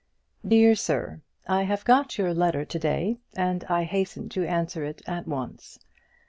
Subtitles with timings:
[0.43, 5.03] DEAR SIR, I have got your letter to day, and I hasten to answer it
[5.05, 5.77] at once.